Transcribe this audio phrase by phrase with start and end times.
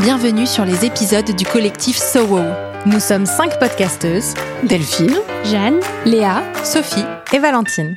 [0.00, 2.40] Bienvenue sur les épisodes du collectif SoWo.
[2.86, 4.32] Nous sommes cinq podcasteuses
[4.62, 7.96] Delphine, Jeanne, Léa, Sophie et Valentine.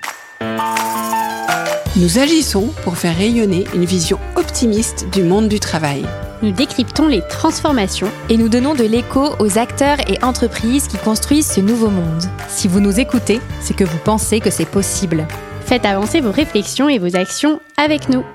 [1.95, 6.05] Nous agissons pour faire rayonner une vision optimiste du monde du travail.
[6.41, 11.53] Nous décryptons les transformations et nous donnons de l'écho aux acteurs et entreprises qui construisent
[11.53, 12.23] ce nouveau monde.
[12.49, 15.25] Si vous nous écoutez, c'est que vous pensez que c'est possible.
[15.65, 18.25] Faites avancer vos réflexions et vos actions avec nous.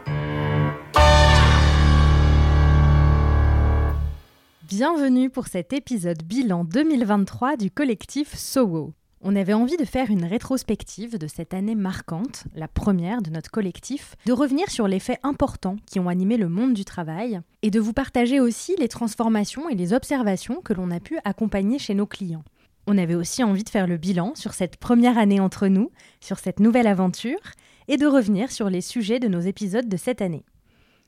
[4.79, 8.93] Bienvenue pour cet épisode bilan 2023 du collectif SOWO.
[9.21, 13.51] On avait envie de faire une rétrospective de cette année marquante, la première de notre
[13.51, 17.73] collectif, de revenir sur les faits importants qui ont animé le monde du travail et
[17.73, 21.95] de vous partager aussi les transformations et les observations que l'on a pu accompagner chez
[21.95, 22.45] nos clients.
[22.87, 25.91] On avait aussi envie de faire le bilan sur cette première année entre nous,
[26.21, 27.41] sur cette nouvelle aventure,
[27.89, 30.45] et de revenir sur les sujets de nos épisodes de cette année.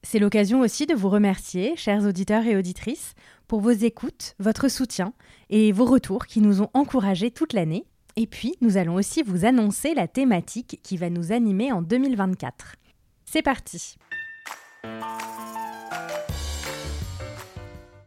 [0.03, 3.15] C'est l'occasion aussi de vous remercier, chers auditeurs et auditrices,
[3.47, 5.13] pour vos écoutes, votre soutien
[5.51, 7.85] et vos retours qui nous ont encouragés toute l'année
[8.17, 12.77] et puis, nous allons aussi vous annoncer la thématique qui va nous animer en 2024.
[13.25, 13.97] C'est parti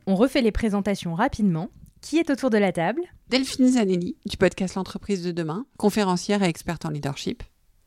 [0.06, 1.70] On refait les présentations rapidement.
[2.02, 3.02] Qui est autour de la table?
[3.30, 7.44] Delphine Zanelli, du podcast L'entreprise de demain, conférencière et experte en leadership.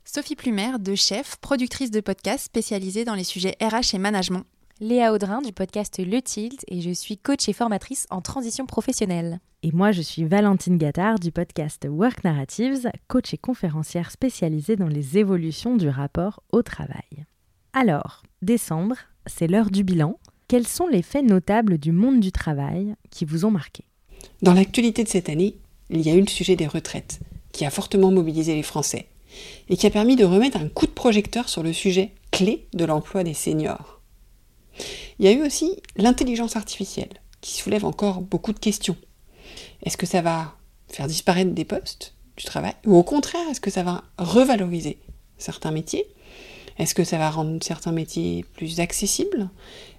[0.09, 4.45] Sophie Plumer, de chef, productrice de podcast spécialisée dans les sujets RH et management.
[4.79, 9.41] Léa Audrin du podcast Le Tilt et je suis coach et formatrice en transition professionnelle.
[9.65, 14.87] Et moi, je suis Valentine Gattard du podcast Work Narratives, coach et conférencière spécialisée dans
[14.87, 17.27] les évolutions du rapport au travail.
[17.73, 18.95] Alors, décembre,
[19.27, 20.21] c'est l'heure du bilan.
[20.47, 23.83] Quels sont les faits notables du monde du travail qui vous ont marqué?
[24.41, 25.59] Dans l'actualité de cette année,
[25.91, 27.19] il y a eu le sujet des retraites,
[27.51, 29.09] qui a fortement mobilisé les Français,
[29.69, 32.85] et qui a permis de remettre un coup de projecteur sur le sujet clé de
[32.85, 34.01] l'emploi des seniors.
[35.19, 38.97] Il y a eu aussi l'intelligence artificielle, qui soulève encore beaucoup de questions.
[39.83, 40.55] Est-ce que ça va
[40.89, 42.75] faire disparaître des postes du travail?
[42.85, 44.99] Ou au contraire, est-ce que ça va revaloriser
[45.39, 46.07] certains métiers?
[46.79, 49.49] Est-ce que ça va rendre certains métiers plus accessibles?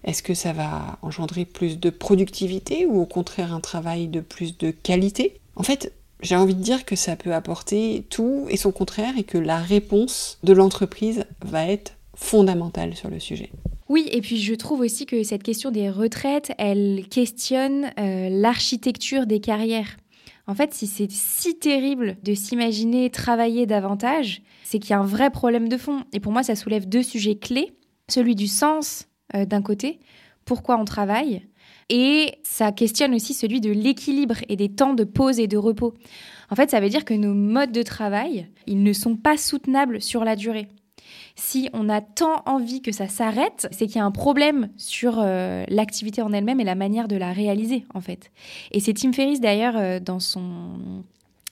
[0.04, 4.58] Est-ce que ça va engendrer plus de productivité ou au contraire un travail de plus
[4.58, 5.40] de qualité?
[5.56, 5.92] En fait,
[6.22, 9.58] j'ai envie de dire que ça peut apporter tout et son contraire et que la
[9.58, 13.52] réponse de l'entreprise va être fondamentale sur le sujet.
[13.90, 19.26] Oui, et puis je trouve aussi que cette question des retraites, elle questionne euh, l'architecture
[19.26, 19.96] des carrières.
[20.48, 25.06] En fait, si c'est si terrible de s'imaginer travailler davantage, c'est qu'il y a un
[25.06, 26.04] vrai problème de fond.
[26.14, 27.74] Et pour moi, ça soulève deux sujets clés.
[28.10, 30.00] Celui du sens euh, d'un côté,
[30.46, 31.46] pourquoi on travaille,
[31.90, 35.94] et ça questionne aussi celui de l'équilibre et des temps de pause et de repos.
[36.50, 40.02] En fait, ça veut dire que nos modes de travail, ils ne sont pas soutenables
[40.02, 40.68] sur la durée
[41.38, 45.18] si on a tant envie que ça s'arrête, c'est qu'il y a un problème sur
[45.20, 48.32] euh, l'activité en elle-même et la manière de la réaliser, en fait.
[48.72, 51.04] Et c'est Tim Ferriss, d'ailleurs, euh, dans son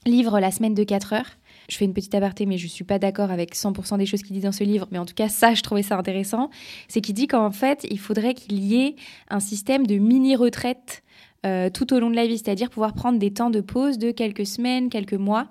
[0.04, 1.30] livre La semaine de 4 heures,
[1.68, 4.22] je fais une petite aparté, mais je ne suis pas d'accord avec 100% des choses
[4.22, 4.86] qu'il dit dans ce livre.
[4.90, 6.50] Mais en tout cas, ça, je trouvais ça intéressant.
[6.88, 8.96] C'est qu'il dit qu'en fait, il faudrait qu'il y ait
[9.30, 11.02] un système de mini-retraite
[11.46, 14.10] euh, tout au long de la vie, c'est-à-dire pouvoir prendre des temps de pause de
[14.10, 15.46] quelques semaines, quelques mois,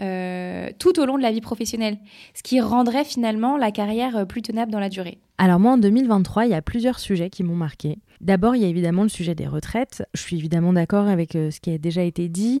[0.00, 1.96] euh, tout au long de la vie professionnelle,
[2.34, 5.18] ce qui rendrait finalement la carrière euh, plus tenable dans la durée.
[5.38, 7.98] Alors moi, en 2023, il y a plusieurs sujets qui m'ont marqué.
[8.20, 10.02] D'abord, il y a évidemment le sujet des retraites.
[10.12, 12.60] Je suis évidemment d'accord avec ce qui a déjà été dit.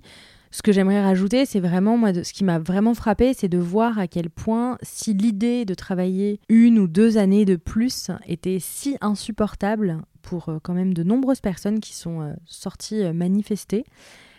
[0.50, 3.98] Ce que j'aimerais rajouter, c'est vraiment, moi, ce qui m'a vraiment frappé, c'est de voir
[3.98, 8.96] à quel point, si l'idée de travailler une ou deux années de plus était si
[9.00, 13.84] insupportable pour euh, quand même de nombreuses personnes qui sont euh, sorties euh, manifester,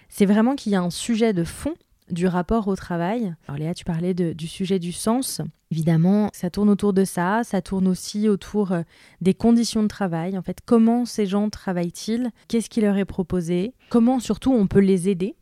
[0.08, 1.74] c'est vraiment qu'il y a un sujet de fond
[2.10, 3.36] du rapport au travail.
[3.48, 5.42] Alors Léa, tu parlais du sujet du sens.
[5.70, 8.74] Évidemment, ça tourne autour de ça, ça tourne aussi autour
[9.22, 10.36] des conditions de travail.
[10.36, 12.32] En fait, comment ces gens travaillent-ils?
[12.48, 13.76] Qu'est-ce qui leur est proposé?
[13.92, 15.36] Comment surtout on peut les aider?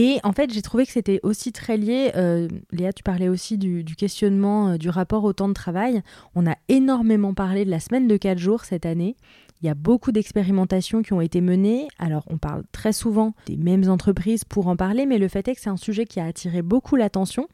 [0.00, 2.12] Et en fait, j'ai trouvé que c'était aussi très lié.
[2.14, 6.02] Euh, Léa, tu parlais aussi du, questionnement euh, du rapport au temps de travail.
[6.36, 9.16] On a énormément parlé de la semaine de 4 jours cette année.
[9.60, 11.88] Il y a beaucoup d'expérimentations qui ont été menées.
[11.98, 15.56] Alors, on parle très souvent des mêmes entreprises pour en parler, mais le fait est
[15.56, 17.48] que c'est un sujet qui a attiré beaucoup l'attention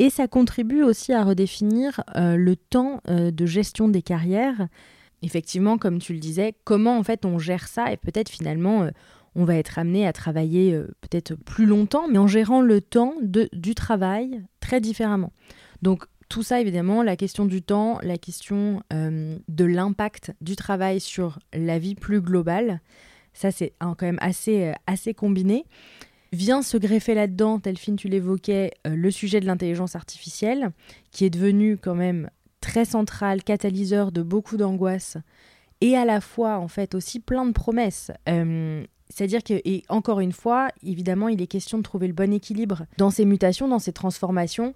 [0.00, 4.66] et ça contribue aussi à redéfinir euh, le temps de gestion des carrières.
[5.22, 8.90] Effectivement, comme tu le disais, comment en fait on gère ça et peut-être finalement
[9.34, 13.14] on va être amené à travailler euh, peut-être plus longtemps, mais en gérant le temps
[13.22, 15.32] de, du travail très différemment.
[15.82, 21.00] Donc tout ça, évidemment, la question du temps, la question euh, de l'impact du travail
[21.00, 22.80] sur la vie plus globale,
[23.32, 25.64] ça c'est quand même assez, euh, assez combiné.
[26.32, 30.72] Vient se greffer là-dedans, Delphine, tu l'évoquais, le sujet de l'intelligence artificielle,
[31.12, 32.28] qui est devenu quand même
[32.60, 35.16] très central, catalyseur de beaucoup d'angoisse
[35.80, 38.10] et à la fois en fait aussi plein de promesses.
[39.10, 42.86] C'est-à-dire que, et encore une fois, évidemment, il est question de trouver le bon équilibre
[42.96, 44.74] dans ces mutations, dans ces transformations.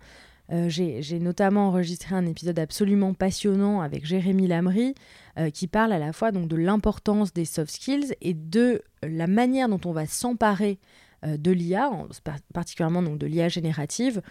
[0.50, 4.94] Euh, j'ai notamment enregistré un épisode absolument passionnant avec Jérémy Lamry
[5.38, 9.26] euh, qui parle à la fois donc de l'importance des soft skills et de la
[9.26, 10.78] manière dont on va s'emparer
[11.24, 11.90] de l'IA,
[12.54, 14.22] particulièrement donc de l'IA générative,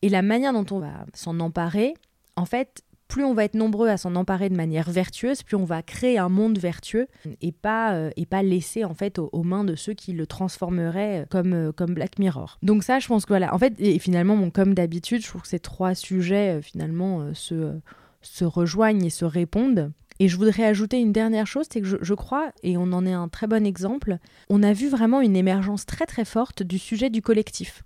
[0.00, 1.92] et la manière dont on va s'en emparer.
[2.36, 5.64] En fait, plus on va être nombreux à s'en emparer de manière vertueuse, plus on
[5.64, 7.08] va créer un monde vertueux
[7.42, 11.26] et pas, euh, et pas laisser en fait aux, mains de ceux qui le transformeraient
[11.28, 12.58] comme, euh, comme Black Mirror.
[12.62, 13.52] Donc ça, je pense que voilà.
[13.52, 17.74] En fait, et finalement, comme d'habitude, je trouve que ces trois sujets euh, finalement se,
[18.22, 19.92] se rejoignent et se répondent.
[20.20, 23.04] Et je voudrais ajouter une dernière chose, c'est que je, je, crois, et on en
[23.06, 24.18] est un très bon exemple,
[24.50, 27.82] on a vu vraiment une émergence très très forte du sujet du collectif.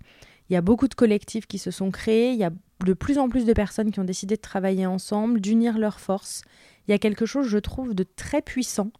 [0.49, 2.51] Il y a beaucoup de collectifs qui se sont créés, il y a
[2.83, 6.41] de plus en plus de personnes qui ont décidé de travailler ensemble, d'unir leurs forces.
[6.87, 8.91] Il y a quelque chose, je trouve, de très puissant.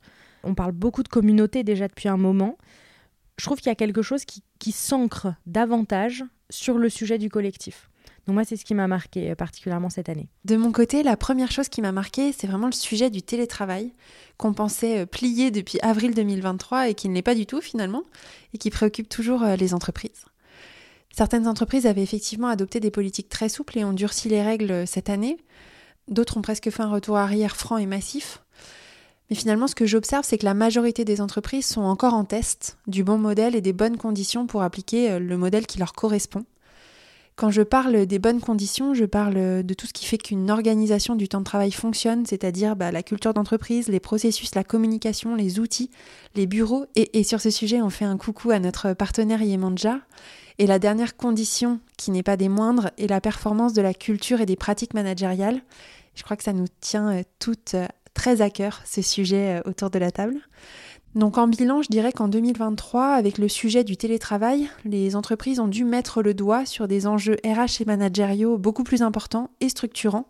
[0.44, 2.57] On parle beaucoup de communauté déjà depuis un moment.
[3.38, 7.89] Je trouve qu'il y a quelque chose qui, s'ancre davantage sur le sujet du collectif.
[8.25, 10.28] Donc moi, c'est ce qui m'a marqué euh, particulièrement cette année.
[10.45, 13.94] De mon côté, la première chose qui m'a marqué, c'est vraiment le sujet du télétravail,
[14.38, 18.01] qu'on pensait euh, plié depuis avril 2023 et qui ne l'est pas du tout finalement,
[18.54, 20.25] et qui préoccupe toujours euh, les entreprises.
[21.17, 25.09] Certaines entreprises avaient effectivement adopté des politiques très souples et ont durci les règles cette
[25.09, 25.38] année.
[26.09, 28.44] D'autres ont presque fait un retour arrière franc et massif.
[29.29, 32.77] Mais finalement, ce que j'observe, c'est que la majorité des entreprises sont encore en test
[32.85, 36.44] du bon modèle et des bonnes conditions pour appliquer euh, le modèle qui leur correspond.
[37.38, 41.15] Quand je parle des bonnes conditions, je parle de tout ce qui fait qu'une organisation
[41.15, 45.59] du temps de travail fonctionne, c'est-à-dire bah, la culture d'entreprise, les processus, la communication, les
[45.59, 45.91] outils,
[46.35, 46.85] les bureaux.
[46.95, 50.00] Et, et, sur ce sujet, on fait un coucou à notre partenaire Yemanja.
[50.57, 54.40] Et la dernière condition, qui n'est pas des moindres, est la performance de la culture
[54.40, 55.62] et des pratiques managériales.
[56.16, 59.69] Je crois que ça nous tient euh, toutes euh, très à cœur, ce sujet euh,
[59.69, 60.40] autour de la table.
[61.13, 65.68] Donc en bilan, je dirais qu'en 2023, avec le sujet du télétravail, les entreprises ont
[65.68, 70.28] dû mettre le doigt sur des enjeux RH et managériaux beaucoup plus importants et structurants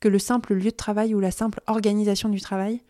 [0.00, 2.82] que le simple lieu de travail ou la simple organisation du travail.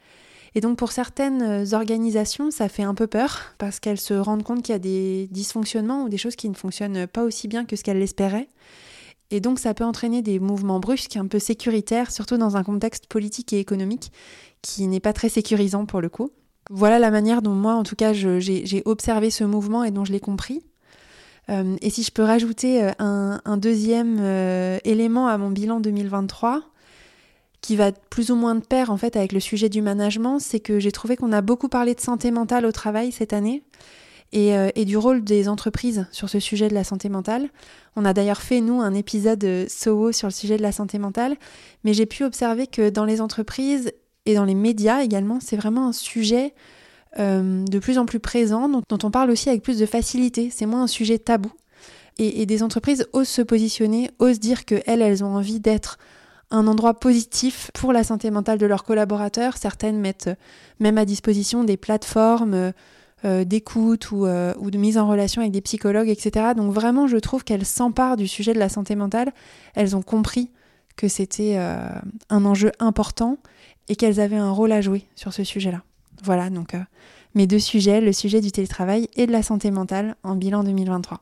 [0.59, 4.43] Et donc pour certaines euh, organisations, ça fait un peu peur parce qu'elles se rendent
[4.43, 7.65] compte qu'il y a des dysfonctionnements ou des choses qui ne fonctionnent pas aussi bien
[7.65, 8.49] que ce qu'elles l'espéraient.
[9.31, 13.07] Et donc ça peut entraîner des mouvements brusques, un peu sécuritaires, surtout dans un contexte
[13.07, 14.11] politique et économique
[14.61, 16.33] qui n'est pas très sécurisant pour le coup.
[16.71, 20.11] Voilà la manière dont moi, en tout cas, j'ai observé ce mouvement et dont je
[20.11, 20.65] l'ai compris.
[21.51, 24.19] Euh, et si je peux rajouter euh, un, deuxième
[24.83, 26.65] élément à mon bilan 2023,
[27.61, 30.61] qui va plus ou moins de pair en fait avec le sujet du management, c'est
[30.61, 33.63] que j'ai trouvé qu'on a beaucoup parlé de santé mentale au travail cette année
[34.33, 37.49] et, euh, et, du rôle des entreprises sur ce sujet de la santé mentale.
[37.97, 40.99] On a d'ailleurs fait, nous, un épisode euh, SOHO sur le sujet de la santé
[40.99, 41.37] mentale,
[41.85, 43.93] mais j'ai pu observer que dans les entreprises
[44.27, 46.55] et dans les médias également, c'est vraiment un sujet
[47.19, 50.51] euh, de plus en plus présent, dont, dont, on parle aussi avec plus de facilité.
[50.51, 51.51] C'est moins un sujet tabou.
[52.19, 55.99] Et, et des entreprises osent se positionner, osent dire qu'elles, elles ont envie d'être
[56.51, 59.57] un endroit positif pour la santé mentale de leurs collaborateurs.
[59.57, 60.31] Certaines mettent
[60.81, 62.73] même à disposition des plateformes
[63.25, 66.53] euh, d'écoute ou, euh, de mise en relation avec des psychologues, etc.
[66.57, 69.33] Donc vraiment, je trouve qu'elles s'emparent du sujet de la santé mentale.
[69.75, 70.51] Elles ont compris
[70.97, 71.89] que c'était euh,
[72.31, 73.39] un enjeu important
[73.89, 75.83] et qu'elles avaient un rôle à jouer sur ce sujet-là.
[76.23, 76.75] Voilà, donc
[77.35, 81.21] mes deux sujets, le sujet du télétravail et de la santé mentale en bilan 2023.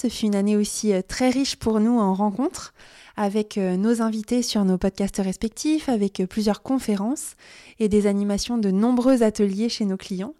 [0.00, 2.72] Ce fut une année aussi euh, très riche pour nous en rencontres
[3.18, 7.34] avec euh, nos invités sur nos podcasts respectifs, avec euh, plusieurs conférences
[7.78, 10.32] et des animations de nombreux ateliers chez nos clients.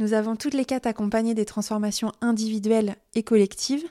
[0.00, 3.84] Nous avons toutes les quatre accompagné des transformations individuelles et collectives.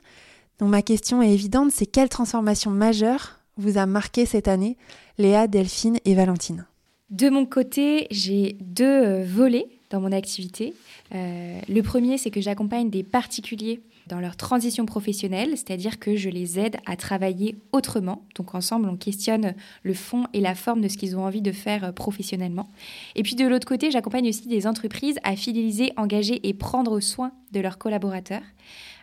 [0.60, 4.76] Donc ma question est évidente, c'est quelle transformation majeure vous a marqué cette année,
[5.18, 6.66] Léa, Delphine et Valentine?
[7.10, 10.72] De mon côté, j'ai deux volets dans mon activité.
[11.10, 16.58] le premier, c'est que j'accompagne des particuliers dans leur transition professionnelle, c'est-à-dire que je les
[16.58, 18.24] aide à travailler autrement.
[18.34, 21.52] Donc ensemble, on questionne le fond et la forme de ce qu'ils ont envie de
[21.52, 22.68] faire euh, professionnellement.
[23.14, 27.32] Et puis de l'autre côté, j'accompagne aussi des entreprises à fidéliser, engager et prendre soin
[27.52, 28.42] de leurs collaborateurs.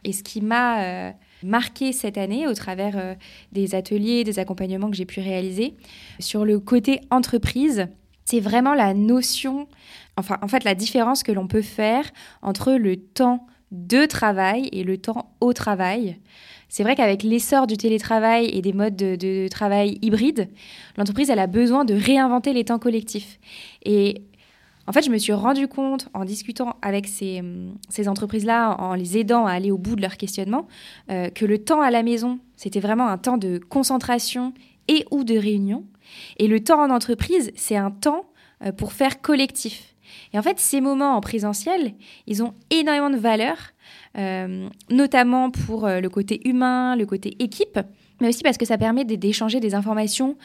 [0.03, 1.11] Et ce qui m'a euh,
[1.41, 3.15] marqué cette année au travers euh,
[3.53, 5.75] des ateliers, des accompagnements que j'ai pu réaliser,
[6.19, 7.87] sur le côté entreprise,
[8.25, 9.69] c'est vraiment la notion,
[10.17, 12.11] enfin en fait la différence que l'on peut faire
[12.41, 16.17] entre le temps de travail et le temps au travail.
[16.69, 20.49] C'est vrai qu'avec l'essor du télétravail et des modes de, travail hybrides,
[20.97, 23.39] l'entreprise a besoin de réinventer les temps collectifs.
[23.85, 24.23] Et
[24.85, 27.41] en fait, je me suis rendu compte en discutant avec ces,
[28.07, 30.67] entreprises-là, en les aidant à aller au bout de leur questionnement,
[31.09, 34.53] euh, que le temps à la maison, c'était vraiment un temps de concentration
[34.87, 35.85] et ou de réunion,
[36.37, 38.25] Et le temps en entreprise, c'est un temps
[38.63, 39.95] euh, pour faire collectif.
[40.33, 41.93] Et en fait, ces moments en présentiel,
[42.25, 43.57] ils ont énormément de valeur,
[44.17, 47.79] euh, notamment pour euh, le côté humain, le côté équipe,
[48.19, 50.37] mais aussi parce que ça permet d'échanger des informations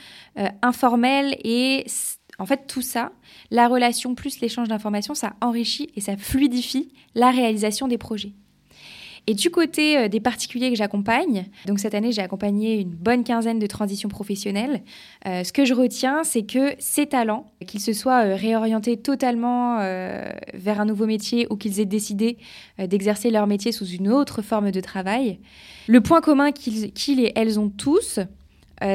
[0.61, 1.87] informelles et
[2.39, 3.13] en fait, tout ça,
[3.51, 8.33] la relation plus l'échange d'informations, ça enrichit et ça fluidifie la réalisation des projets.
[9.29, 13.23] Et du côté euh, des particuliers que j'accompagne, donc cette année j'ai accompagné une bonne
[13.23, 14.83] quinzaine de transitions professionnelles,
[15.27, 19.79] euh, ce que je retiens c'est que ces talents, qu'ils se soient euh, réorientés totalement
[20.55, 22.39] vers un nouveau métier ou qu'ils aient décidé
[22.79, 25.39] d'exercer leur métier sous une autre forme de travail,
[25.87, 28.21] le point commun qu'ils et elles ont tous,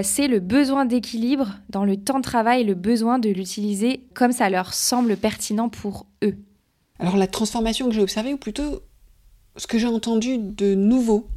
[0.04, 4.50] c'est le besoin d'équilibre dans le temps de travail, le besoin de l'utiliser comme ça
[4.50, 6.38] leur semble pertinent pour eux.
[7.00, 8.82] Alors la transformation que j'ai observée, ou plutôt
[9.58, 11.28] ce que j'ai entendu de nouveau,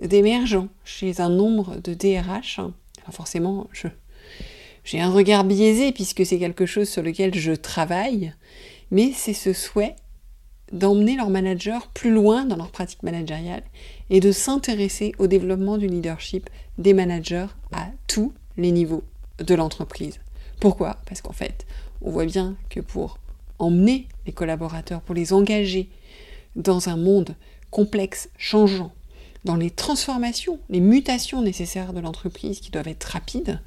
[0.00, 2.60] d'émergent chez un nombre de DRH,
[3.10, 3.68] forcément,
[4.84, 8.32] j'ai un regard biaisé puisque c'est quelque chose sur lequel je travaille,
[8.90, 9.96] mais c'est ce souhait
[10.72, 13.62] d'emmener leur manager plus loin dans leur pratique managériale
[14.10, 19.02] et de s'intéresser au développement du leadership des managers à tous les niveaux
[19.38, 20.20] de l'entreprise.
[20.60, 20.98] Pourquoi?
[21.06, 21.66] Parce qu'en fait,
[22.02, 23.18] on voit bien que pour
[23.58, 25.88] emmener les collaborateurs, pour les engager
[26.56, 27.36] dans un monde
[27.70, 28.92] complexe, changeant,
[29.44, 33.60] dans les transformations, les mutations nécessaires de l'entreprise qui doivent être rapides,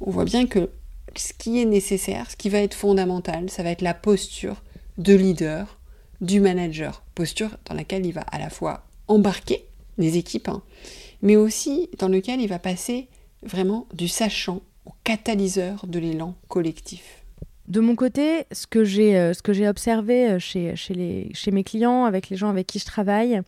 [0.00, 0.70] on voit bien que
[1.14, 4.62] ce qui est nécessaire, ce qui va être fondamental, ça va être la posture
[4.98, 5.78] de leader,
[6.20, 7.02] du manager.
[7.14, 9.64] Posture dans laquelle il va à la fois embarquer
[9.98, 10.62] les équipes, hein,
[11.22, 13.08] mais aussi dans lequel il va passer
[13.42, 17.25] vraiment du sachant au catalyseur de l'élan collectif.
[17.68, 19.32] De mon côté, ce que j'ai euh,
[19.68, 23.40] observé euh, chez, mes clients, avec les gens avec qui je travaille,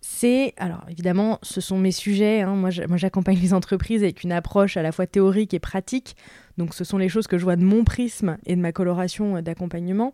[0.00, 2.40] c'est, alors évidemment, ce sont mes sujets.
[2.40, 2.56] Hein.
[2.56, 6.16] moi, j'accompagne les entreprises avec une approche à la fois théorique et pratique.
[6.58, 9.36] Donc, ce sont les choses que je vois de mon prisme et de ma coloration
[9.36, 10.12] euh, d'accompagnement.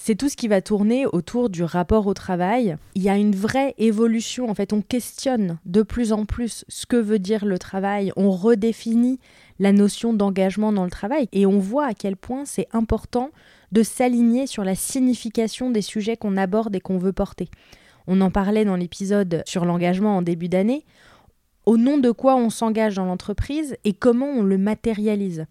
[0.00, 2.76] C'est tout ce qui va tourner autour du rapport au travail.
[2.94, 4.48] Il y a une vraie évolution.
[4.48, 8.12] En fait, on questionne de plus en plus ce que veut dire le travail.
[8.16, 9.18] On redéfinit
[9.58, 11.28] la notion d'engagement dans le travail.
[11.32, 13.30] Et on voit à quel point c'est important
[13.72, 17.48] de s'aligner sur la signification des sujets qu'on aborde et qu'on veut porter.
[18.06, 20.84] On en parlait dans l'épisode sur l'engagement en début d'année.
[21.66, 25.44] Au nom de quoi on s'engage dans l'entreprise et comment on le matérialise.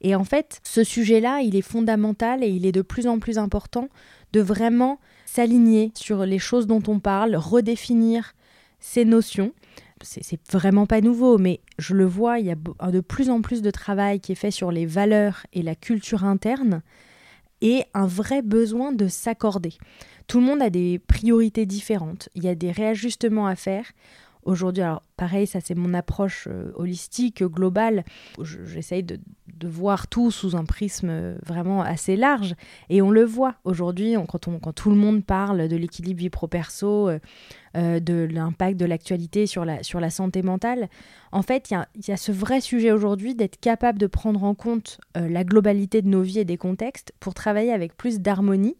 [0.00, 3.38] Et en fait, ce sujet-là, il est fondamental et il est de plus en plus
[3.38, 3.88] important
[4.32, 8.34] de vraiment s'aligner sur les choses dont on parle, redéfinir
[8.80, 9.52] ces notions
[10.02, 12.56] c'est vraiment pas nouveau, mais je le vois, il y a
[12.90, 16.24] de plus en plus de travail qui est fait sur les valeurs et la culture
[16.24, 16.82] interne
[17.60, 19.74] et un vrai besoin de s'accorder.
[20.26, 23.84] Tout le monde a des priorités différentes, il y a des réajustements à faire.
[24.44, 28.04] Aujourd'hui, alors pareil, ça c'est mon approche euh, holistique, globale.
[28.42, 29.18] J'essaye de,
[29.62, 32.54] voir tout sous un prisme euh, vraiment assez large.
[32.88, 37.10] Et on le voit aujourd'hui, quand, tout le monde parle de l'équilibre vie pro-perso,
[37.76, 40.88] euh, de l'impact de l'actualité sur la, santé mentale.
[41.32, 45.00] En fait, il y a, ce vrai sujet aujourd'hui d'être capable de prendre en compte
[45.14, 48.76] la globalité de nos vies et des contextes pour travailler avec plus d'harmonie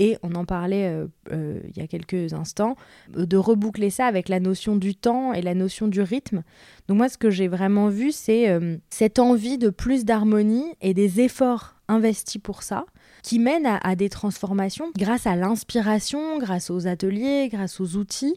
[0.00, 2.74] et on en parlait euh, euh, il y a quelques instants,
[3.14, 6.42] de reboucler ça avec la notion du temps et la notion du rythme.
[6.88, 10.94] Donc moi, ce que j'ai vraiment vu, c'est euh, cette envie de plus d'harmonie et
[10.94, 12.86] des efforts investis pour ça,
[13.22, 18.36] qui mènent à, des transformations grâce à l'inspiration, grâce aux ateliers, grâce aux outils.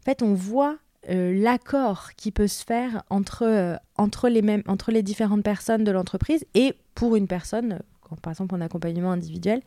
[0.00, 5.02] En fait, on voit l'accord qui peut se faire entre, entre, les mêmes, entre les
[5.02, 7.80] différentes personnes de l'entreprise et pour une personne,
[8.22, 9.60] par exemple en accompagnement individuel,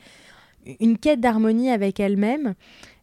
[0.80, 2.56] une quête d'harmonie avec elle-même.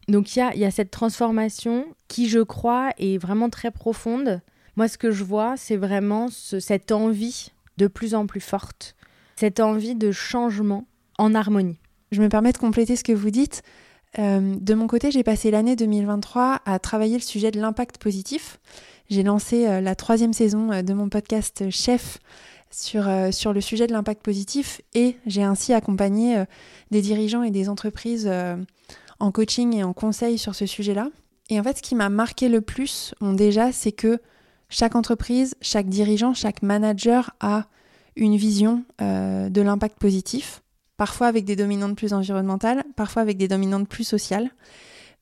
[0.09, 4.41] Donc il y a, cette transformation qui, je crois, est vraiment très profonde.
[4.77, 8.97] Moi, ce que je vois, c'est vraiment cette envie de plus en plus forte,
[9.37, 10.87] cette envie de changement
[11.19, 11.79] en harmonie.
[12.13, 13.63] Je me permets de compléter ce que vous dites.
[14.19, 18.61] Euh, de mon côté, j'ai passé l'année 2023 à travailler le sujet de l'impact positif.
[19.11, 22.19] J'ai lancé euh, la troisième saison euh, de mon podcast Chef
[22.75, 26.45] sur, euh, sur le sujet de l'impact positif et j'ai ainsi accompagné euh,
[26.91, 28.57] des dirigeants et des entreprises euh,
[29.21, 31.09] en coaching et en conseil sur ce sujet-là.
[31.51, 34.21] Et en fait, ce qui m'a marqué le plus, déjà, c'est que
[34.71, 37.67] chaque entreprise, chaque dirigeant, chaque manager a
[38.17, 40.63] une vision de l'impact positif,
[40.97, 44.51] parfois avec des dominantes plus environnementales, parfois avec des dominantes plus sociales.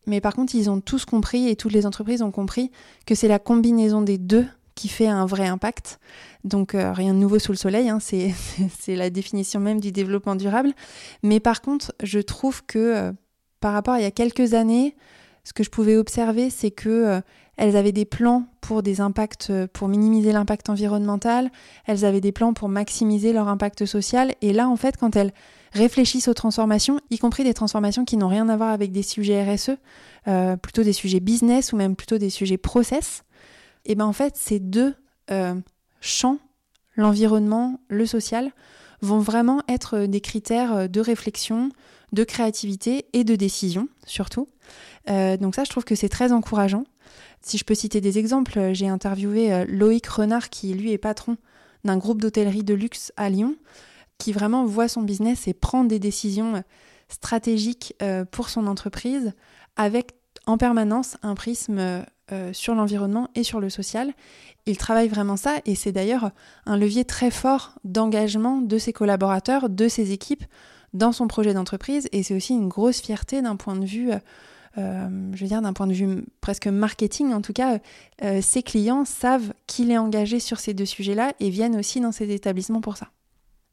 [0.06, 2.71] Mais par contre, ils ont tous compris et toutes les entreprises ont compris
[3.04, 5.98] que c'est la combinaison des deux qui fait un vrai impact.
[6.44, 10.36] Donc euh, rien de nouveau sous le soleil, hein, c'est la définition même du développement
[10.36, 10.72] durable.
[11.22, 13.12] Mais par contre, je trouve que euh,
[13.60, 14.96] par rapport à il y a quelques années,
[15.44, 17.20] ce que je pouvais observer, c'est que euh,
[17.56, 21.50] elles avaient des plans pour des impacts, pour minimiser l'impact environnemental,
[21.84, 24.34] elles avaient des plans pour maximiser leur impact social.
[24.40, 25.32] Et là, en fait, quand elles
[25.72, 29.44] réfléchissent aux transformations, y compris des transformations qui n'ont rien à voir avec des sujets
[29.44, 29.72] RSE,
[30.62, 33.22] plutôt des sujets business ou même plutôt des sujets process,
[33.84, 34.94] et ben en fait, ces deux
[35.30, 35.54] euh,
[36.00, 36.38] champs,
[36.96, 38.52] l'environnement, le social,
[39.00, 41.70] vont vraiment être des critères de réflexion,
[42.12, 44.46] de créativité et de décision, surtout.
[45.10, 46.84] Euh, donc ça, je trouve que c'est très encourageant.
[47.40, 51.36] Si je peux citer des exemples, j'ai interviewé Loïc Renard, qui lui est patron
[51.84, 53.56] d'un groupe d'hôtellerie de luxe à Lyon,
[54.18, 56.62] qui vraiment voit son business et prend des décisions
[57.08, 57.96] stratégiques
[58.30, 59.32] pour son entreprise
[59.74, 60.14] avec
[60.46, 64.12] en permanence un prisme euh, sur l'environnement et sur le social.
[64.66, 66.30] Il travaille vraiment ça et c'est d'ailleurs
[66.66, 70.44] un levier très fort d'engagement de ses collaborateurs, de ses équipes
[70.94, 74.12] dans son projet d'entreprise et c'est aussi une grosse fierté d'un point de vue,
[74.78, 77.80] euh, je veux dire d'un point de vue presque marketing en tout cas,
[78.22, 82.12] euh, ses clients savent qu'il est engagé sur ces deux sujets-là et viennent aussi dans
[82.12, 83.08] ces établissements pour ça.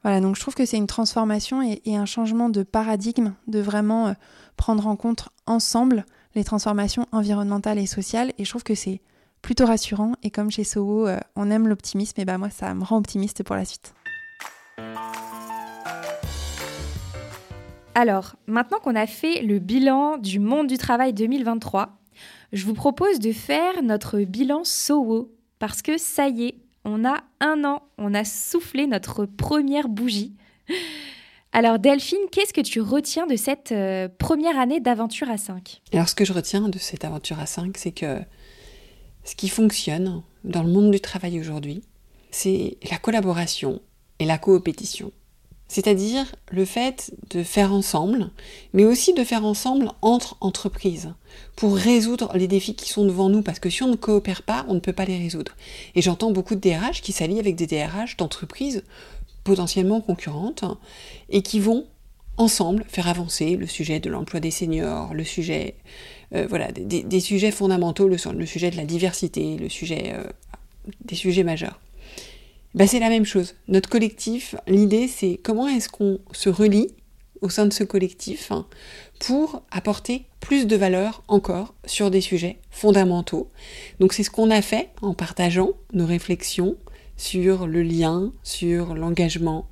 [0.02, 4.16] Voilà, donc je trouve que c'est une transformation et, un changement de paradigme, de vraiment
[4.56, 6.06] prendre en compte ensemble
[6.36, 8.32] les transformations environnementales et sociales.
[8.38, 9.02] Et je trouve que c'est
[9.42, 10.14] plutôt rassurant.
[10.24, 13.44] Et comme chez Soho, euh, on aime l'optimisme, et ben moi, ça me rend optimiste
[13.44, 13.94] pour la suite.
[17.96, 22.00] Alors, maintenant qu'on a fait le bilan du monde du travail 2023,
[22.54, 25.32] je vous propose de faire notre bilan Soho.
[25.60, 26.56] Parce que ça y est,
[26.86, 30.36] on a un an, on a soufflé notre première bougie.
[31.52, 36.08] Alors Delphine, qu'est-ce que tu retiens de cette euh, première année d'aventure à 5 Alors
[36.08, 38.20] ce que je retiens de cette aventure à 5, c'est que
[39.24, 41.82] ce qui fonctionne dans le monde du travail aujourd'hui,
[42.30, 43.82] c'est la collaboration
[44.20, 45.12] et la coopétition.
[45.68, 48.32] C'est-à-dire le fait de faire ensemble,
[48.74, 51.14] mais aussi de faire ensemble entre entreprises,
[51.56, 54.66] pour résoudre les défis qui sont devant nous, parce que si on ne coopère pas,
[54.68, 55.56] on ne peut pas les résoudre.
[55.94, 58.84] Et j'entends beaucoup de DRH qui s'allient avec des DRH d'entreprises
[59.50, 60.64] potentiellement concurrentes
[61.30, 61.88] et qui vont
[62.38, 65.74] ensemble faire avancer le sujet de l'emploi des seniors, le sujet,
[66.36, 70.24] euh, voilà, des, sujets fondamentaux, le, sujet de la diversité, le sujet, euh,
[71.04, 71.80] des sujets majeurs.
[72.76, 73.56] Ben, c'est la même chose.
[73.68, 76.90] Notre collectif, l'idée c'est comment est-ce qu'on se relie
[77.42, 78.68] au sein de ce collectif hein,
[79.18, 83.50] pour apporter plus de valeur encore sur des sujets fondamentaux.
[84.00, 86.78] Donc c'est ce qu'on a fait en partageant nos réflexions,
[87.20, 89.68] sur le lien, sur l'engagement,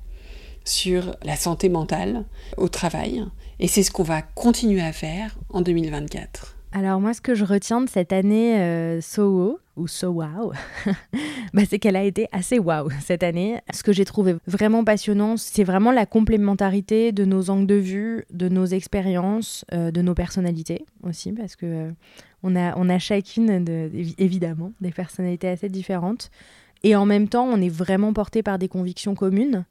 [0.64, 2.26] sur la santé mentale
[2.58, 3.24] au travail.
[3.58, 6.56] Et c'est ce qu'on va continuer à faire en 2024.
[6.72, 10.52] Alors moi, ce que je retiens de cette année euh, So ou So Wow,
[11.54, 13.58] bah, c'est qu'elle a été assez wow cette année.
[13.72, 18.24] Ce que j'ai trouvé vraiment passionnant, c'est vraiment la complémentarité de nos angles de vue,
[18.30, 21.90] de nos expériences, euh, de nos personnalités aussi, parce que euh,
[22.42, 26.30] on, a, on a chacune, de, évidemment, des personnalités assez différentes.
[26.82, 29.64] Et en même temps, on est vraiment porté par des convictions communes.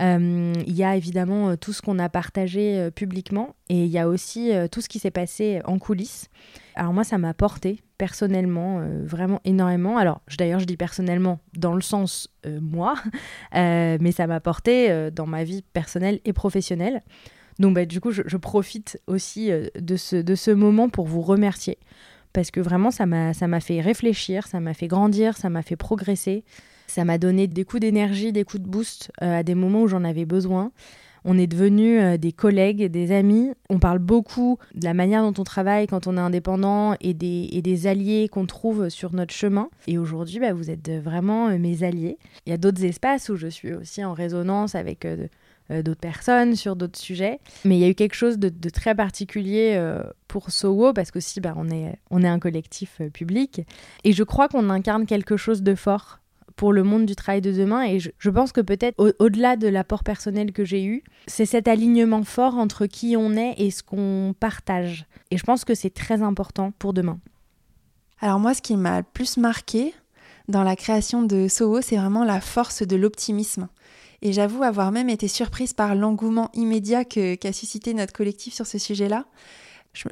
[0.00, 3.90] Euh, il y a évidemment euh, tout ce qu'on a partagé euh, publiquement et il
[3.90, 6.28] y a aussi tout ce qui s'est passé en coulisses.
[6.74, 9.98] Alors moi, ça m'a porté personnellement vraiment énormément.
[9.98, 12.94] Alors d'ailleurs, je dis personnellement dans le sens moi,
[13.52, 17.02] mais ça m'a porté dans ma vie personnelle et professionnelle.
[17.58, 21.22] Donc bah, du coup, je, je profite aussi de, ce, de ce moment pour vous
[21.22, 21.78] remercier
[22.32, 25.62] parce que vraiment ça m'a ça m'a fait réfléchir, ça m'a fait grandir, ça m'a
[25.62, 26.44] fait progresser,
[26.86, 29.88] ça m'a donné des coups d'énergie, des coups de boost euh, à des moments où
[29.88, 30.72] j'en avais besoin.
[31.24, 33.50] On est devenus euh, des collègues, des amis.
[33.68, 37.48] On parle beaucoup de la manière dont on travaille quand on est indépendant et des,
[37.52, 39.68] et des alliés qu'on trouve sur notre chemin.
[39.86, 42.18] Et aujourd'hui, bah, vous êtes vraiment euh, mes alliés.
[42.46, 45.06] Il y a d'autres espaces où je suis aussi en résonance avec
[45.70, 47.40] d'autres personnes sur d'autres sujets.
[47.64, 51.40] Mais il y a eu quelque chose de, très particulier euh, pour Sowo parce qu'aussi
[51.40, 53.62] bah, on, est, on est un collectif euh, public.
[54.04, 56.20] Et je crois qu'on incarne quelque chose de fort
[56.56, 57.84] pour le monde du travail de demain.
[57.84, 62.24] Et je, pense que peut-être au-delà de l'apport personnel que j'ai eu, c'est cet alignement
[62.24, 65.06] fort entre qui on est et ce qu'on partage.
[65.30, 67.20] Et je pense que c'est très important pour demain.
[68.20, 69.94] Alors moi, ce qui m'a le plus marqué
[70.48, 73.68] dans la création de Soho, c'est vraiment la force de l'optimisme.
[74.22, 78.78] Et j'avoue avoir même été surprise par l'engouement immédiat qu'a suscité notre collectif sur ce
[78.78, 79.26] sujet-là.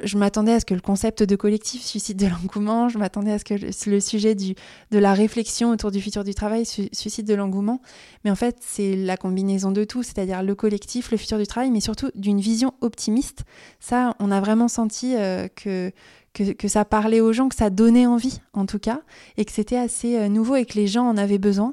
[0.03, 3.39] Je, m'attendais à ce que le concept de collectif suscite de l'engouement, je m'attendais à
[3.39, 3.53] ce que
[3.89, 4.55] le, sujet du,
[4.91, 7.81] de la réflexion autour du futur du travail suscite de l'engouement.
[8.25, 11.71] Mais en fait, c'est la combinaison de tout, c'est-à-dire le collectif, le futur du travail,
[11.71, 13.43] mais surtout d'une vision optimiste.
[13.79, 15.91] Ça, on a vraiment senti euh, que,
[16.33, 19.01] que, ça parlait aux gens, que ça donnait envie, en tout cas,
[19.37, 21.71] et que c'était assez euh, nouveau et que les gens en avaient besoin.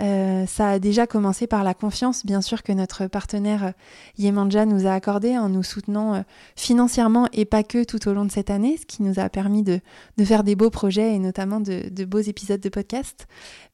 [0.00, 3.70] Euh, ça a déjà commencé par la confiance, bien sûr, que notre partenaire euh,
[4.18, 6.20] Yemanja nous a accordé en nous soutenant euh,
[6.54, 9.62] financièrement et pas que tout au long de cette année, ce qui nous a permis
[9.62, 9.80] de,
[10.24, 13.26] faire des beaux projets et notamment de, de beaux épisodes de podcast.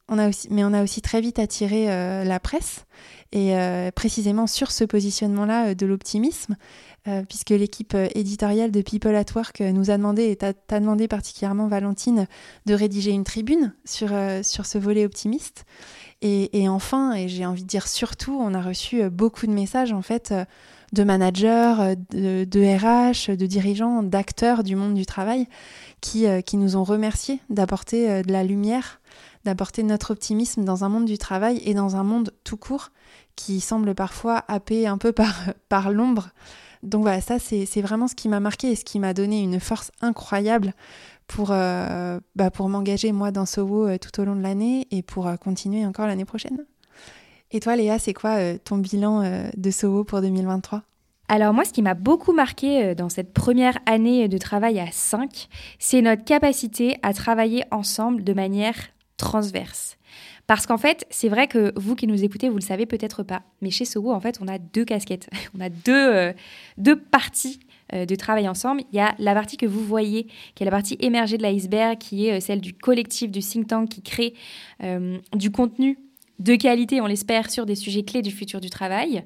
[0.09, 2.85] On a aussi, mais on a aussi très vite attiré la presse
[3.31, 3.55] et
[3.95, 6.57] précisément sur ce positionnement-là de l'optimisme.
[7.09, 10.79] Euh, puisque l'équipe euh, éditoriale de People at Work euh, nous a demandé, et t'a
[10.79, 12.29] demandé particulièrement Valentine,
[12.67, 14.11] de rédiger une tribune sur,
[14.45, 15.65] sur ce volet optimiste.
[16.25, 20.03] Et, enfin, et j'ai envie de dire surtout, on a reçu beaucoup de messages en
[20.03, 20.33] fait
[20.93, 25.49] de managers, de, de RH, de dirigeants, d'acteurs du monde du travail
[26.01, 29.01] qui, qui nous ont remerciés d'apporter de la lumière,
[29.45, 32.91] d'apporter notre optimisme dans un monde du travail et dans un monde tout court
[33.37, 35.35] qui semble parfois happé un peu par,
[35.69, 36.31] par l'ombre
[36.83, 39.61] donc voilà, ça c'est vraiment ce qui m'a marqué et ce qui m'a donné une
[39.61, 40.75] force incroyable
[41.29, 45.03] pour, euh, bah, pour m'engager moi dans Sowo euh, tout au long de l'année et
[45.03, 46.65] pour euh, continuer encore l'année prochaine.
[47.53, 49.23] Et toi Léa, c'est quoi ton bilan
[49.57, 50.83] de Sowo pour 2023
[51.29, 55.49] alors moi, ce qui m'a beaucoup marqué dans cette première année de travail à 5,
[55.79, 58.75] c'est notre capacité à travailler ensemble de manière
[59.23, 59.97] transverse.
[60.49, 63.43] Parce qu'en fait, c'est vrai que vous qui nous écoutez, vous le savez peut-être pas,
[63.61, 65.31] mais chez Sogo, en fait, on a deux casquettes.
[65.57, 66.33] On a deux, euh,
[66.77, 67.61] deux parties
[67.93, 68.83] euh, de travail ensemble.
[68.93, 71.99] Il y a la partie que vous voyez, qui est la partie émergée de l'iceberg,
[71.99, 74.35] qui est euh, celle du collectif, du think tank, qui crée
[75.35, 75.99] du contenu
[76.43, 79.25] de qualité, on l'espère, sur des sujets clés du futur du travail,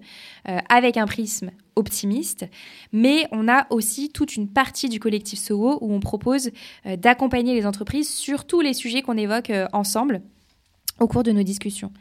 [0.68, 2.46] avec un prisme optimiste.
[2.92, 6.50] Mais on a aussi toute une partie du collectif SOWO où on propose
[6.84, 10.22] d'accompagner les entreprises sur tous les sujets qu'on évoque ensemble
[10.98, 11.92] au cours de nos discussions.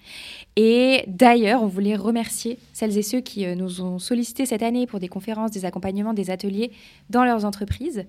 [0.55, 4.87] Et d'ailleurs, on voulait remercier celles et ceux qui euh, nous ont sollicité cette année
[4.87, 6.71] pour des conférences, des accompagnements, des ateliers
[7.09, 8.05] dans leurs entreprises.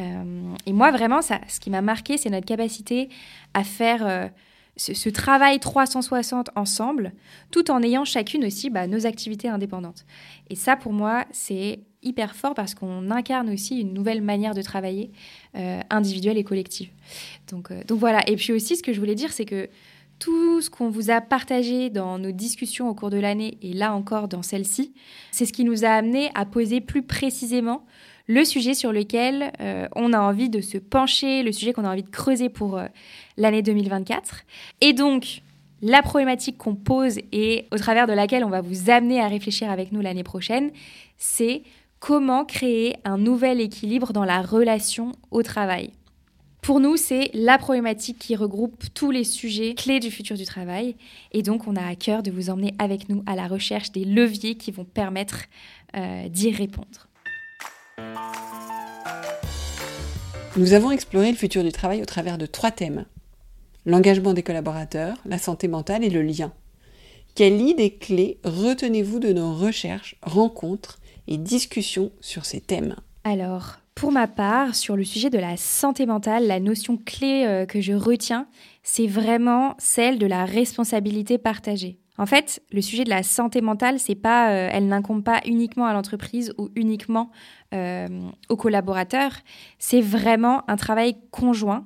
[0.00, 3.08] Euh, et moi, vraiment, ça, ce qui m'a marqué, c'est notre capacité
[3.54, 4.30] à faire
[4.76, 7.12] euh, ce, travail 360 ensemble,
[7.50, 10.04] tout en ayant chacune aussi bah, nos activités indépendantes.
[10.50, 14.62] Et ça, pour moi, c'est hyper fort parce qu'on incarne aussi une nouvelle manière de
[14.62, 15.10] travailler
[15.90, 16.88] individuelle et collective.
[17.48, 18.20] Donc, donc voilà.
[18.28, 19.68] Et puis aussi, ce que je voulais dire, c'est que
[20.18, 23.94] tout ce qu'on vous a partagé dans nos discussions au cours de l'année et là
[23.94, 24.94] encore dans celle-ci,
[25.30, 27.84] c'est ce qui nous a amené à poser plus précisément
[28.26, 31.90] le sujet sur lequel euh, on a envie de se pencher, le sujet qu'on a
[31.90, 32.86] envie de creuser pour euh,
[33.36, 34.42] l'année 2024.
[34.80, 35.42] Et donc,
[35.82, 39.70] la problématique qu'on pose et au travers de laquelle on va vous amener à réfléchir
[39.70, 40.70] avec nous l'année prochaine,
[41.18, 41.62] c'est
[42.00, 45.90] comment créer un nouvel équilibre dans la relation au travail.
[46.62, 50.96] Pour nous, c'est la problématique qui regroupe tous les sujets clés du futur du travail.
[51.30, 54.04] Et donc, on a à cœur de vous emmener avec nous à la recherche des
[54.04, 55.44] leviers qui vont permettre
[55.96, 57.06] euh, d'y répondre.
[60.56, 63.04] Nous avons exploré le futur du travail au travers de trois thèmes.
[63.84, 66.52] L'engagement des collaborateurs, la santé mentale et le lien.
[67.34, 72.96] Quelle idée clé retenez-vous de nos recherches, rencontres et discussions sur ces thèmes?
[73.24, 77.66] Alors, pour ma part, sur le sujet de la santé mentale, la notion clé euh,
[77.66, 78.46] que je retiens,
[78.82, 81.98] c'est vraiment celle de la responsabilité partagée.
[82.18, 85.86] En fait, le sujet de la santé mentale, c'est pas, euh, elle n'incombe pas uniquement
[85.86, 87.30] à l'entreprise ou uniquement
[87.74, 88.08] euh,
[88.48, 89.32] aux collaborateurs.
[89.78, 91.84] C'est vraiment un travail conjoint.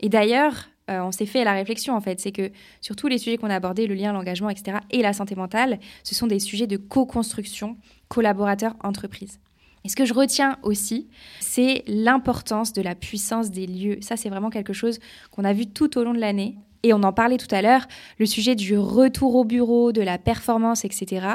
[0.00, 3.36] Et d'ailleurs, on s'est fait la réflexion en fait, c'est que sur tous les sujets
[3.36, 6.66] qu'on a abordés, le lien, l'engagement, etc., et la santé mentale, ce sont des sujets
[6.66, 7.76] de co-construction
[8.08, 9.38] collaborateur-entreprise.
[9.84, 11.08] Et ce que je retiens aussi,
[11.40, 13.98] c'est l'importance de la puissance des lieux.
[14.02, 14.98] Ça, c'est vraiment quelque chose
[15.30, 16.56] qu'on a vu tout au long de l'année.
[16.82, 17.86] Et on en parlait tout à l'heure,
[18.18, 21.26] le sujet du retour au bureau, de la performance, etc.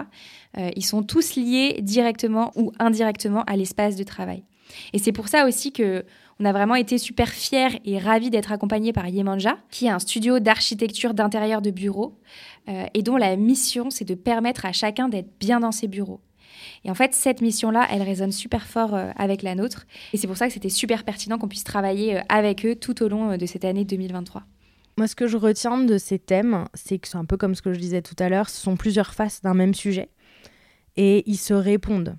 [0.57, 4.43] Euh, ils sont tous liés directement ou indirectement à l'espace de travail.
[4.93, 6.03] Et c'est pour ça aussi que
[6.39, 9.99] on a vraiment été super fiers et ravis d'être accompagnés par Yemanja, qui est un
[9.99, 12.19] studio d'architecture d'intérieur de bureau
[12.67, 16.19] euh, et dont la mission, c'est de permettre à chacun d'être bien dans ses bureaux.
[16.83, 19.85] Et en fait, cette mission-là, elle résonne super fort euh, avec la nôtre.
[20.11, 23.07] Et c'est pour ça que c'était super pertinent qu'on puisse travailler avec eux tout au
[23.07, 24.43] long de cette année 2023.
[24.97, 27.61] Moi, ce que je retiens de ces thèmes, c'est que c'est un peu comme ce
[27.61, 30.09] que je disais tout à l'heure, ce sont plusieurs faces d'un même sujet
[30.95, 32.17] et ils se répondent.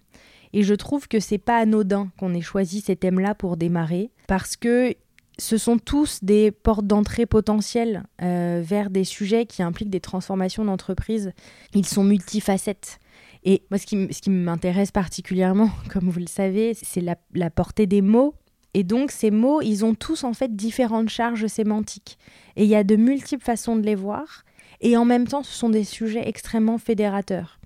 [0.53, 4.57] Et je trouve que c'est pas anodin qu'on ait choisi ces thèmes-là pour démarrer parce
[4.57, 4.95] que
[5.39, 11.33] ce sont tous des portes d'entrée potentielles vers des sujets qui impliquent des transformations d'entreprise.
[11.75, 12.99] Ils sont multifacettes.
[13.45, 18.35] Et moi, ce qui, m'intéresse particulièrement, comme vous le savez, c'est la, portée des mots.
[18.77, 22.19] Et donc, ces mots, ils ont tous en fait différentes charges sémantiques.
[22.57, 24.45] Et il y a de multiples façons de les voir.
[24.83, 27.59] Et en même temps, ce sont des sujets extrêmement fédérateurs.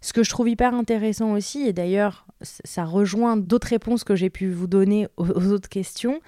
[0.00, 4.28] Ce que je trouve hyper intéressant aussi, et d'ailleurs, ça rejoint d'autres réponses que j'ai
[4.28, 6.20] pu vous donner aux autres questions,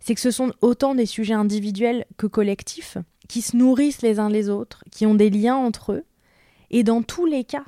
[0.00, 2.96] c'est que ce sont autant des sujets individuels que collectifs.
[3.28, 6.04] qui se nourrissent les uns les autres, qui ont des liens entre eux.
[6.70, 7.64] Et dans tous les cas,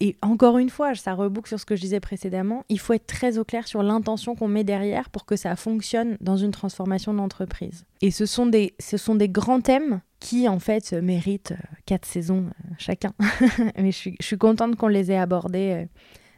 [0.00, 3.06] et encore une fois, ça reboucle sur ce que je disais précédemment, il faut être
[3.06, 7.14] très au clair sur l'intention qu'on met derrière pour que ça fonctionne dans une transformation
[7.14, 7.84] d'entreprise.
[8.02, 12.06] Et ce sont, des, ce sont des grands thèmes qui, en fait, méritent euh, quatre
[12.06, 13.12] saisons euh, chacun.
[13.78, 15.86] Mais je suis, contente qu'on les ait abordés euh,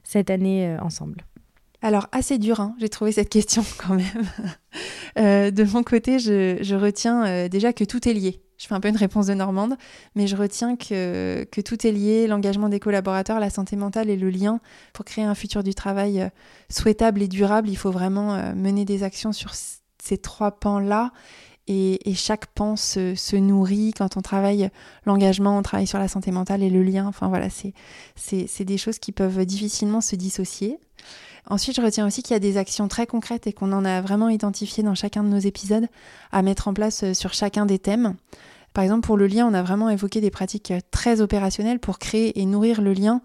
[0.04, 1.24] cette année ensemble.
[1.82, 5.52] Alors, assez dur, hein, j'ai trouvé cette question quand même.
[5.52, 8.40] de mon côté, je retiens déjà que tout est lié.
[8.58, 9.76] Je fais un peu une réponse de Normande,
[10.14, 14.30] mais je retiens que, tout est lié, l'engagement des collaborateurs, la santé mentale et le
[14.30, 14.60] lien.
[14.92, 16.28] Pour créer un futur du travail euh,
[16.70, 21.12] souhaitable et durable, il faut vraiment euh, mener des actions sur ces trois pans-là.
[21.68, 23.92] Et, et, chaque pan se, se, nourrit.
[23.92, 24.70] Quand on travaille
[25.04, 27.06] l'engagement, on travaille sur la santé mentale et le lien.
[27.06, 30.78] Enfin voilà, c'est des choses qui peuvent difficilement se dissocier.
[31.48, 34.00] Ensuite, je retiens aussi qu'il y a des actions très concrètes et qu'on en a
[34.00, 35.86] vraiment identifié dans chacun de nos épisodes
[36.32, 38.14] à mettre en place euh, sur chacun des thèmes.
[38.72, 42.00] Par exemple, pour le lien, on a vraiment évoqué des pratiques euh, très opérationnelles pour
[42.00, 43.22] créer et nourrir le lien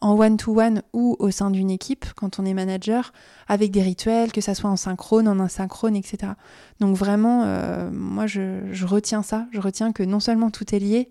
[0.00, 3.12] en one-to-one ou au sein d'une équipe quand on est manager,
[3.48, 6.32] avec des rituels, que ça soit en synchrone, en asynchrone, etc.
[6.78, 9.46] Donc vraiment, euh, moi, je, retiens ça.
[9.50, 11.10] Je retiens que non seulement tout est lié,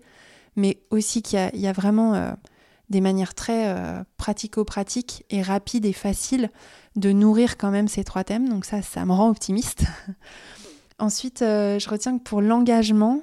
[0.56, 2.34] mais aussi qu'il y, a vraiment
[2.90, 6.50] des manières très euh, pratico-pratiques et rapides et faciles
[6.96, 8.48] de nourrir quand même ces trois thèmes.
[8.48, 9.84] Donc ça, ça me rend optimiste.
[10.98, 13.22] Ensuite, euh, je retiens que pour l'engagement,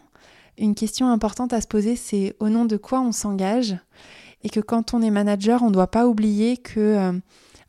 [0.57, 3.77] une question importante à se poser, c'est au nom de quoi on s'engage?
[4.43, 7.11] Et que quand on est manager, on ne doit pas oublier que euh,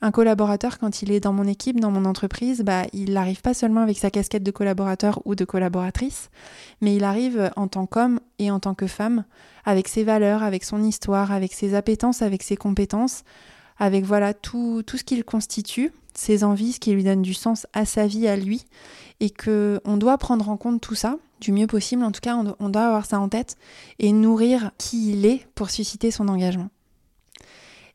[0.02, 3.54] un collaborateur, quand il est dans mon équipe, dans mon entreprise, bah, il n'arrive pas
[3.54, 6.30] seulement avec sa casquette de collaborateur ou de collaboratrice,
[6.80, 9.24] mais il arrive en tant qu'homme et en tant que femme,
[9.64, 13.22] avec ses valeurs, avec son histoire, avec ses appétences, avec ses compétences,
[13.78, 17.68] avec voilà tout, tout ce qu'il constitue, ses envies, ce qui lui donne du sens
[17.72, 18.64] à sa vie, à lui,
[19.20, 22.02] et que on doit prendre en compte tout ça du mieux possible.
[22.02, 23.56] En tout cas, on doit avoir ça en tête
[24.00, 26.70] et nourrir qui il est pour susciter son engagement.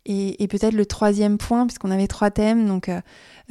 [0.09, 3.01] Et, peut-être le troisième point, puisqu'on avait trois thèmes, donc euh,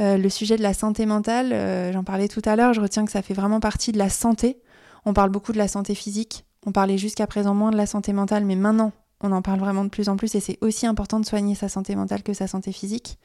[0.00, 3.04] euh, le sujet de la santé mentale, euh, j'en parlais tout à l'heure, je retiens
[3.04, 4.58] que ça fait vraiment partie de la santé.
[5.04, 8.14] On parle beaucoup de la santé physique, on parlait jusqu'à présent moins de la santé
[8.14, 11.20] mentale, mais maintenant on en parle vraiment de plus en plus et c'est aussi important
[11.20, 13.18] de soigner sa santé mentale que sa santé physique.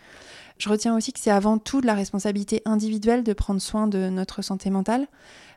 [0.57, 4.09] Je retiens aussi que c'est avant tout de la responsabilité individuelle de prendre soin de
[4.09, 5.07] notre santé mentale.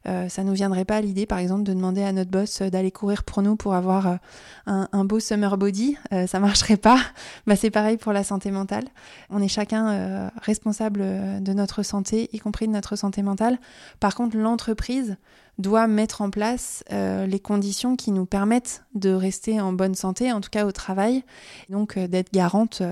[0.07, 2.69] Euh, ça nous viendrait pas à l'idée, par exemple, de demander à notre boss euh,
[2.69, 5.97] d'aller courir pour nous pour avoir euh, un, beau summer body.
[6.27, 6.99] ça marcherait pas.
[7.47, 8.85] bah, c'est pareil pour la santé mentale.
[9.31, 11.03] On est chacun responsable
[11.43, 13.59] de notre santé, y compris de notre santé mentale.
[14.01, 15.17] Par contre, l'entreprise
[15.59, 20.41] doit mettre en place les conditions qui nous permettent de rester en bonne santé, en
[20.41, 21.23] tout cas au travail,
[21.69, 22.83] donc d'être garante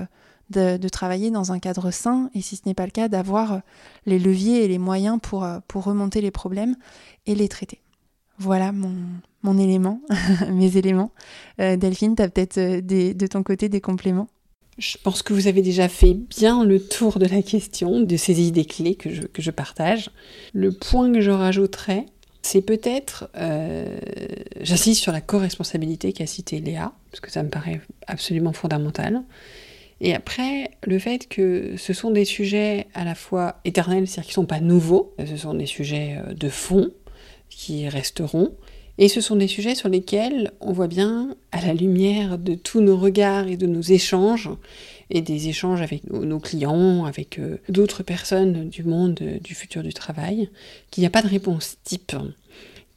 [0.53, 3.61] de, travailler dans un cadre sain et si ce n'est pas le cas, d'avoir
[4.05, 6.75] les leviers et les moyens pour, euh, pour remonter les problèmes
[7.25, 7.81] et les traiter.
[8.39, 8.95] Voilà mon,
[9.43, 10.01] mon élément,
[10.51, 11.11] mes éléments.
[11.59, 14.27] Euh, Delphine, tu as peut-être euh, de ton côté des compléments?
[14.79, 18.41] Je pense que vous avez déjà fait bien le tour de la question, de ces
[18.41, 20.09] idées clés que je, que je partage.
[20.53, 22.07] Le point que je rajouterais,
[22.43, 23.29] c'est peut-être,
[24.61, 29.23] j'insiste sur la co-responsabilité qu'a cité Léa, parce que ça me paraît absolument fondamental.
[30.01, 34.41] Et après, le fait que ce sont des sujets à la fois éternels, c'est-à-dire qu'ils
[34.41, 36.91] ne sont pas nouveaux, ce sont des sujets euh, de fond
[37.49, 38.51] qui resteront,
[38.97, 42.81] et ce sont des sujets sur lesquels on voit bien, à la lumière de tous
[42.81, 44.49] nos regards et de nos échanges,
[45.13, 49.83] et des échanges avec nos, clients, avec euh, d'autres personnes du monde euh, du futur
[49.83, 50.49] du travail,
[50.91, 52.13] qu'il n'y a pas de réponse type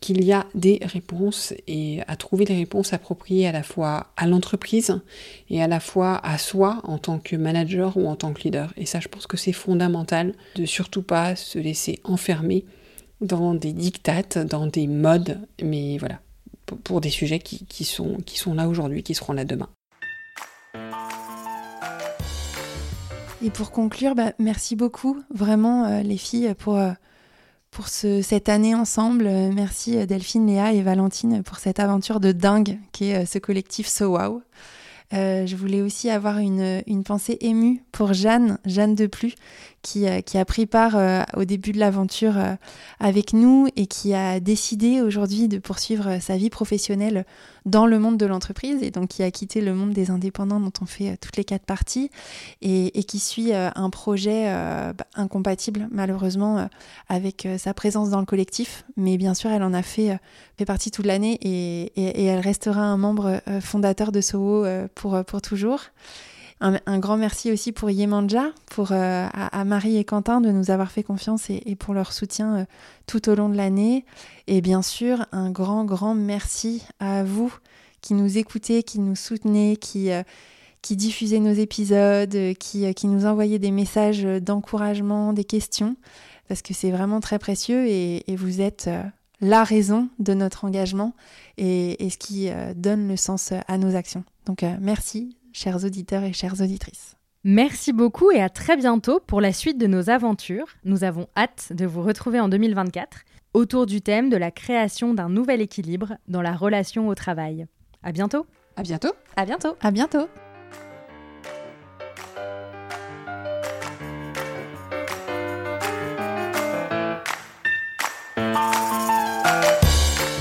[0.00, 4.26] qu'il y a des réponses et à trouver des réponses appropriées à la fois à
[4.26, 5.00] l'entreprise
[5.48, 8.72] et à la fois à soi en tant que manager ou en tant que leader.
[8.76, 12.66] Et ça, je pense que c'est fondamental de surtout pas se laisser enfermer
[13.20, 16.20] dans des dictates, dans des modes, mais voilà,
[16.84, 19.70] pour des sujets qui, sont, qui sont là aujourd'hui, qui seront là demain.
[23.42, 26.76] Et pour conclure, bah, merci beaucoup vraiment euh, les filles pour...
[26.76, 26.92] Euh,
[27.92, 29.26] cette année ensemble.
[29.26, 33.86] Euh, merci Delphine, Léa et Valentine pour cette aventure de dingue qui est ce collectif
[33.86, 34.40] So Wow.
[35.12, 39.34] je voulais aussi avoir une, pensée émue pour Jeanne, Jeanne de Plus,
[39.82, 40.96] qui a pris part
[41.36, 42.38] au début de l'aventure
[42.98, 47.26] avec nous et qui a décidé aujourd'hui de poursuivre sa vie professionnelle
[47.66, 50.72] dans le monde de l'entreprise et donc qui a quitté le monde des indépendants dont
[50.80, 52.10] on fait euh, toutes les quatre parties
[52.62, 56.68] et, qui suit euh, un projet euh, bah, incompatible malheureusement
[57.08, 58.84] avec sa présence dans le collectif.
[58.96, 60.18] Mais bien sûr, elle en a fait,
[60.66, 65.80] partie toute l'année et, et, elle restera un membre fondateur de Soho pour, pour toujours.
[66.60, 71.02] Un, grand merci aussi pour Yemanja, pour à, Marie et Quentin de nous avoir fait
[71.02, 72.66] confiance et, pour leur soutien
[73.06, 74.06] tout au long de l'année.
[74.46, 77.52] Et bien sûr, un grand, grand merci à vous
[78.00, 80.10] qui nous écoutez, qui nous soutenez, qui
[80.86, 85.96] qui diffusait nos épisodes, euh, qui, euh, qui nous envoyait des messages d'encouragement, des questions,
[86.46, 89.02] parce que c'est vraiment très précieux et, vous êtes euh,
[89.40, 91.12] la raison de notre engagement
[91.58, 94.22] et, ce qui donne le sens à nos actions.
[94.46, 97.16] Donc merci, chers auditeurs et chères auditrices.
[97.42, 100.66] Merci beaucoup et à très bientôt pour la suite de nos aventures.
[100.84, 103.20] Nous avons hâte de vous retrouver en 2024
[103.54, 107.66] autour du thème de la création d'un nouvel équilibre dans la relation au travail.
[108.02, 108.46] À bientôt.
[108.76, 109.12] À bientôt.
[109.36, 109.76] À bientôt.
[109.80, 110.28] À bientôt.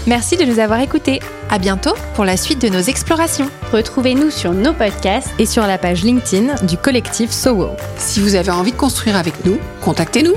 [0.08, 1.19] Merci de nous avoir écoutés.
[1.55, 3.49] À bientôt pour la suite de nos explorations.
[3.71, 7.69] Retrouvez-nous sur nos podcasts et sur la page LinkedIn du collectif SOWO.
[7.95, 10.35] Si vous avez envie de construire avec nous, contactez-nous.